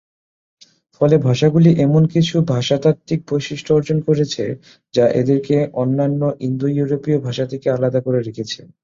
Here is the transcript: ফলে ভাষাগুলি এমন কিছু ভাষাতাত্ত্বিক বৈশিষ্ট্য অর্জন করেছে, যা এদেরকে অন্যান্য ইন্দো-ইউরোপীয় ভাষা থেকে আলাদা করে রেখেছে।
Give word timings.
ফলে 1.01 1.15
ভাষাগুলি 1.19 1.69
এমন 1.85 2.03
কিছু 2.13 2.35
ভাষাতাত্ত্বিক 2.51 3.19
বৈশিষ্ট্য 3.29 3.71
অর্জন 3.73 3.97
করেছে, 4.07 4.43
যা 4.93 5.05
এদেরকে 5.21 5.55
অন্যান্য 5.81 6.21
ইন্দো-ইউরোপীয় 6.47 7.17
ভাষা 7.19 7.45
থেকে 7.51 7.67
আলাদা 7.69 7.99
করে 8.05 8.19
রেখেছে। 8.19 8.59